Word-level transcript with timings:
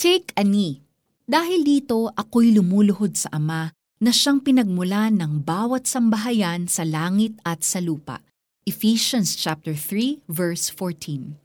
Take 0.00 0.32
a 0.32 0.48
knee. 0.48 0.80
Dahil 1.28 1.60
dito 1.60 2.08
ako'y 2.08 2.56
lumuluhod 2.56 3.20
sa 3.20 3.36
Ama 3.36 3.68
na 4.00 4.08
siyang 4.16 4.40
pinagmulan 4.40 5.12
ng 5.20 5.44
bawat 5.44 5.84
sambahayan 5.84 6.72
sa 6.72 6.88
langit 6.88 7.36
at 7.44 7.60
sa 7.60 7.84
lupa. 7.84 8.24
Ephesians 8.64 9.36
chapter 9.36 9.76
3 9.76 10.24
verse 10.24 10.72
14. 10.72 11.36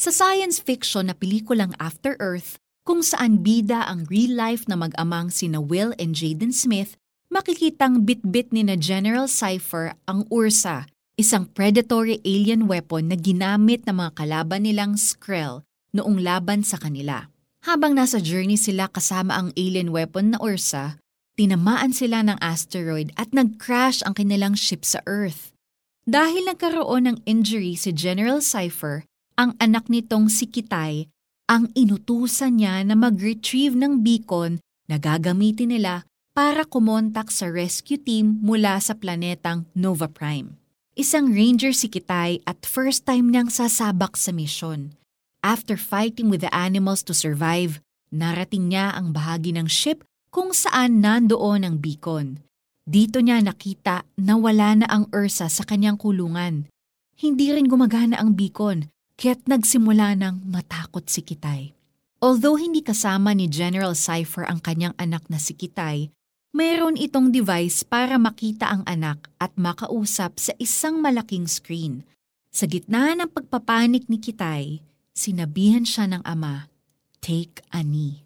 Sa 0.00 0.08
science 0.08 0.64
fiction 0.64 1.12
na 1.12 1.14
pelikulang 1.14 1.76
After 1.76 2.16
Earth, 2.24 2.56
kung 2.88 3.04
saan 3.04 3.44
bida 3.44 3.84
ang 3.84 4.08
real 4.08 4.32
life 4.32 4.64
na 4.64 4.80
mag-amang 4.80 5.28
sina 5.28 5.60
Will 5.60 5.92
and 6.00 6.16
Jaden 6.16 6.56
Smith, 6.56 6.96
makikitang 7.28 8.08
bit-bit 8.08 8.48
ni 8.48 8.64
na 8.64 8.80
General 8.80 9.28
Cypher 9.28 9.92
ang 10.08 10.24
Ursa, 10.32 10.88
isang 11.20 11.44
predatory 11.52 12.16
alien 12.24 12.64
weapon 12.64 13.12
na 13.12 13.16
ginamit 13.20 13.84
ng 13.84 14.00
mga 14.00 14.24
kalaban 14.24 14.64
nilang 14.64 14.96
Skrull 14.96 15.60
noong 15.92 16.16
laban 16.24 16.64
sa 16.64 16.80
kanila. 16.80 17.28
Habang 17.60 17.92
nasa 17.92 18.24
journey 18.24 18.56
sila 18.56 18.88
kasama 18.88 19.36
ang 19.36 19.48
alien 19.52 19.92
weapon 19.92 20.32
na 20.32 20.40
Ursa, 20.40 20.96
tinamaan 21.36 21.92
sila 21.92 22.24
ng 22.24 22.40
asteroid 22.40 23.12
at 23.20 23.36
nag-crash 23.36 24.00
ang 24.08 24.16
kanilang 24.16 24.56
ship 24.56 24.80
sa 24.80 25.04
Earth. 25.04 25.52
Dahil 26.08 26.48
nagkaroon 26.48 27.04
ng 27.04 27.18
injury 27.28 27.76
si 27.76 27.92
General 27.92 28.40
Cypher, 28.40 29.04
ang 29.36 29.52
anak 29.60 29.92
nitong 29.92 30.32
si 30.32 30.48
Kitay, 30.48 31.12
ang 31.52 31.68
inutusan 31.76 32.60
niya 32.60 32.80
na 32.80 32.96
mag-retrieve 32.96 33.76
ng 33.76 34.00
beacon 34.00 34.64
na 34.88 34.96
gagamitin 34.96 35.76
nila 35.76 36.08
para 36.32 36.64
kumontak 36.64 37.28
sa 37.28 37.44
rescue 37.44 38.00
team 38.00 38.40
mula 38.40 38.80
sa 38.80 38.96
planetang 38.96 39.68
Nova 39.76 40.08
Prime. 40.08 40.56
Isang 40.96 41.36
ranger 41.36 41.76
si 41.76 41.92
Kitay 41.92 42.40
at 42.48 42.64
first 42.64 43.04
time 43.04 43.28
niyang 43.28 43.52
sasabak 43.52 44.16
sa 44.16 44.32
misyon. 44.32 44.99
After 45.40 45.80
fighting 45.80 46.28
with 46.28 46.44
the 46.44 46.52
animals 46.52 47.00
to 47.08 47.16
survive, 47.16 47.80
narating 48.12 48.68
niya 48.68 48.92
ang 48.92 49.16
bahagi 49.16 49.56
ng 49.56 49.64
ship 49.64 50.04
kung 50.28 50.52
saan 50.52 51.00
nandoon 51.00 51.64
ang 51.64 51.76
beacon. 51.80 52.44
Dito 52.84 53.24
niya 53.24 53.40
nakita 53.40 54.04
na 54.20 54.36
wala 54.36 54.76
na 54.76 54.86
ang 54.88 55.08
Ursa 55.12 55.48
sa 55.48 55.64
kanyang 55.64 55.96
kulungan. 55.96 56.68
Hindi 57.16 57.52
rin 57.56 57.68
gumagana 57.68 58.20
ang 58.20 58.36
beacon, 58.36 58.92
kaya't 59.16 59.48
nagsimula 59.48 60.16
ng 60.20 60.44
matakot 60.48 61.08
si 61.08 61.24
Kitay. 61.24 61.72
Although 62.20 62.60
hindi 62.60 62.84
kasama 62.84 63.32
ni 63.32 63.48
General 63.48 63.96
Cypher 63.96 64.44
ang 64.44 64.60
kanyang 64.60 64.92
anak 65.00 65.24
na 65.32 65.40
si 65.40 65.56
Kitay, 65.56 66.12
Mayroon 66.50 66.98
itong 66.98 67.30
device 67.30 67.86
para 67.86 68.18
makita 68.18 68.66
ang 68.66 68.82
anak 68.82 69.30
at 69.38 69.54
makausap 69.54 70.34
sa 70.42 70.50
isang 70.58 70.98
malaking 70.98 71.46
screen. 71.46 72.02
Sa 72.50 72.66
gitna 72.66 73.14
ng 73.14 73.30
pagpapanik 73.30 74.10
ni 74.10 74.18
Kitay, 74.18 74.82
sinabihan 75.20 75.84
siya 75.84 76.08
ng 76.08 76.24
ama, 76.24 76.72
Take 77.20 77.60
a 77.68 77.84
knee. 77.84 78.24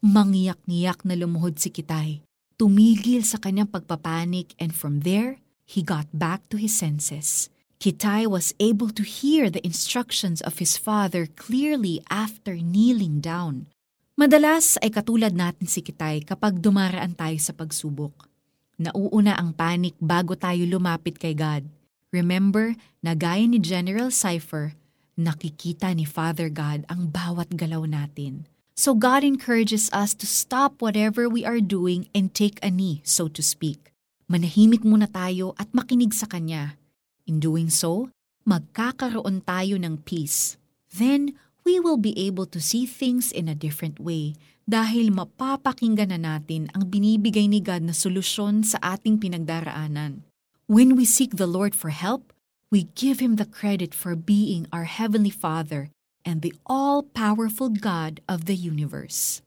Mangiyak-ngiyak 0.00 1.04
na 1.04 1.12
lumuhod 1.20 1.60
si 1.60 1.68
Kitay. 1.68 2.24
Tumigil 2.56 3.20
sa 3.28 3.36
kanyang 3.36 3.68
pagpapanik 3.68 4.56
and 4.56 4.72
from 4.72 5.04
there, 5.04 5.36
he 5.68 5.84
got 5.84 6.08
back 6.16 6.40
to 6.48 6.56
his 6.56 6.72
senses. 6.72 7.52
Kitay 7.76 8.24
was 8.24 8.56
able 8.56 8.88
to 8.88 9.04
hear 9.04 9.52
the 9.52 9.60
instructions 9.60 10.40
of 10.40 10.64
his 10.64 10.80
father 10.80 11.28
clearly 11.28 12.00
after 12.08 12.56
kneeling 12.56 13.20
down. 13.20 13.68
Madalas 14.16 14.80
ay 14.80 14.88
katulad 14.88 15.36
natin 15.36 15.68
si 15.68 15.84
Kitay 15.84 16.24
kapag 16.24 16.64
dumaraan 16.64 17.12
tayo 17.12 17.36
sa 17.36 17.52
pagsubok. 17.52 18.32
Nauuna 18.80 19.36
ang 19.36 19.52
panik 19.52 19.92
bago 20.00 20.32
tayo 20.40 20.64
lumapit 20.64 21.20
kay 21.20 21.36
God. 21.36 21.68
Remember 22.08 22.72
na 23.04 23.12
gaya 23.12 23.44
ni 23.44 23.60
General 23.60 24.08
Cypher, 24.08 24.72
nakikita 25.18 25.92
ni 25.92 26.08
Father 26.08 26.48
God 26.48 26.88
ang 26.88 27.12
bawat 27.12 27.52
galaw 27.52 27.84
natin. 27.84 28.48
So 28.72 28.96
God 28.96 29.20
encourages 29.22 29.92
us 29.92 30.16
to 30.16 30.24
stop 30.24 30.80
whatever 30.80 31.28
we 31.28 31.44
are 31.44 31.60
doing 31.60 32.08
and 32.16 32.32
take 32.32 32.56
a 32.64 32.72
knee, 32.72 33.04
so 33.04 33.28
to 33.28 33.44
speak. 33.44 33.92
Manahimik 34.32 34.80
muna 34.80 35.04
tayo 35.06 35.52
at 35.60 35.68
makinig 35.76 36.16
sa 36.16 36.24
Kanya. 36.24 36.80
In 37.28 37.36
doing 37.36 37.68
so, 37.68 38.08
magkakaroon 38.48 39.44
tayo 39.44 39.76
ng 39.76 40.00
peace. 40.08 40.56
Then, 40.88 41.36
we 41.62 41.78
will 41.78 42.00
be 42.00 42.16
able 42.16 42.48
to 42.48 42.58
see 42.58 42.88
things 42.88 43.30
in 43.30 43.46
a 43.46 43.54
different 43.54 44.00
way 44.00 44.34
dahil 44.66 45.12
mapapakinggan 45.12 46.14
na 46.14 46.18
natin 46.18 46.70
ang 46.72 46.88
binibigay 46.88 47.46
ni 47.50 47.60
God 47.60 47.84
na 47.86 47.94
solusyon 47.94 48.64
sa 48.64 48.78
ating 48.80 49.20
pinagdaraanan. 49.20 50.24
When 50.70 50.96
we 50.96 51.04
seek 51.04 51.36
the 51.36 51.50
Lord 51.50 51.76
for 51.76 51.92
help, 51.92 52.32
we 52.72 52.88
give 52.96 53.20
Him 53.20 53.36
the 53.36 53.44
credit 53.44 53.92
for 53.92 54.16
being 54.16 54.64
our 54.72 54.88
Heavenly 54.88 55.28
Father 55.28 55.92
and 56.24 56.40
the 56.40 56.56
all-powerful 56.64 57.76
God 57.76 58.24
of 58.24 58.48
the 58.48 58.56
universe. 58.56 59.44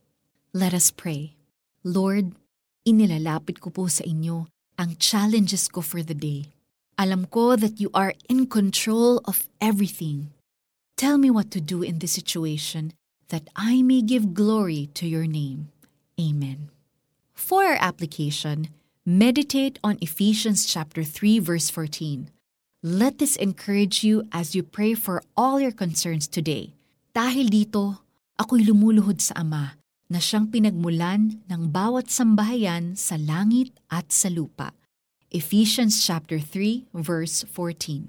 Let 0.54 0.78
us 0.78 0.94
pray. 0.94 1.34
Lord, 1.82 2.38
inilalapit 2.86 3.58
ko 3.58 3.74
po 3.74 3.90
sa 3.90 4.06
inyo 4.06 4.46
ang 4.78 5.02
challenges 5.02 5.66
ko 5.66 5.82
for 5.82 6.06
the 6.06 6.14
day. 6.14 6.54
Alam 7.02 7.26
ko 7.26 7.58
that 7.58 7.82
you 7.82 7.90
are 7.98 8.14
in 8.30 8.46
control 8.46 9.20
of 9.26 9.50
everything 9.58 10.30
Tell 10.98 11.18
me 11.18 11.30
what 11.30 11.52
to 11.52 11.60
do 11.60 11.84
in 11.84 12.00
this 12.00 12.14
situation 12.14 12.94
that 13.28 13.50
I 13.56 13.82
may 13.82 14.02
give 14.02 14.34
glory 14.34 14.88
to 14.94 15.06
your 15.08 15.28
name. 15.28 15.68
Amen. 16.20 16.70
For 17.34 17.66
our 17.66 17.78
application, 17.82 18.70
meditate 19.06 19.78
on 19.84 19.98
Ephesians 20.00 20.66
chapter 20.66 21.04
3 21.04 21.40
verse 21.40 21.70
14. 21.70 22.32
Let 22.86 23.18
this 23.18 23.34
encourage 23.42 24.06
you 24.06 24.30
as 24.30 24.54
you 24.54 24.62
pray 24.62 24.94
for 24.94 25.26
all 25.34 25.58
your 25.58 25.74
concerns 25.74 26.30
today. 26.30 26.78
Dahil 27.18 27.50
dito, 27.50 28.06
ako'y 28.38 28.62
lumuluhod 28.62 29.18
sa 29.26 29.42
Ama 29.42 29.74
na 30.06 30.22
siyang 30.22 30.54
pinagmulan 30.54 31.42
ng 31.50 31.62
bawat 31.74 32.14
sambahayan 32.14 32.94
sa 32.94 33.18
langit 33.18 33.74
at 33.90 34.14
sa 34.14 34.30
lupa. 34.30 34.70
Ephesians 35.34 35.98
chapter 35.98 36.38
3 36.38 36.86
verse 36.94 37.42
14. 37.50 38.06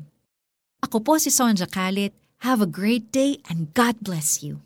Ako 0.84 1.00
po 1.00 1.16
si 1.16 1.32
Sonja 1.32 1.65
Kalit 1.65 2.12
have 2.44 2.60
a 2.60 2.69
great 2.69 3.09
day 3.09 3.41
and 3.48 3.72
God 3.72 4.04
bless 4.04 4.44
you. 4.44 4.60